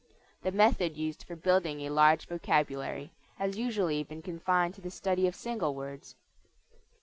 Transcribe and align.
The 0.41 0.51
method 0.51 0.97
used 0.97 1.21
for 1.25 1.35
building 1.35 1.81
a 1.81 1.91
large 1.91 2.25
vocabulary 2.25 3.11
has 3.37 3.55
usually 3.55 4.01
been 4.01 4.23
confined 4.23 4.73
to 4.73 4.81
the 4.81 4.89
study 4.89 5.27
of 5.27 5.35
single 5.35 5.75
words. 5.75 6.15